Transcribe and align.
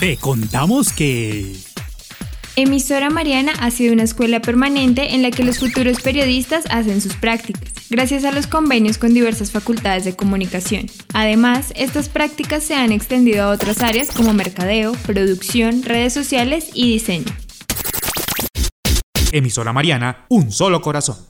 Te 0.00 0.16
contamos 0.16 0.94
que... 0.94 1.54
Emisora 2.56 3.10
Mariana 3.10 3.52
ha 3.60 3.70
sido 3.70 3.92
una 3.92 4.04
escuela 4.04 4.40
permanente 4.40 5.14
en 5.14 5.20
la 5.20 5.30
que 5.30 5.44
los 5.44 5.58
futuros 5.58 6.00
periodistas 6.00 6.64
hacen 6.70 7.02
sus 7.02 7.16
prácticas, 7.16 7.70
gracias 7.90 8.24
a 8.24 8.32
los 8.32 8.46
convenios 8.46 8.96
con 8.96 9.12
diversas 9.12 9.50
facultades 9.50 10.06
de 10.06 10.16
comunicación. 10.16 10.86
Además, 11.12 11.74
estas 11.76 12.08
prácticas 12.08 12.64
se 12.64 12.74
han 12.74 12.92
extendido 12.92 13.44
a 13.44 13.50
otras 13.50 13.82
áreas 13.82 14.08
como 14.10 14.32
mercadeo, 14.32 14.94
producción, 15.04 15.82
redes 15.82 16.14
sociales 16.14 16.70
y 16.72 16.90
diseño. 16.90 17.26
Emisora 19.32 19.74
Mariana, 19.74 20.24
un 20.30 20.50
solo 20.50 20.80
corazón. 20.80 21.29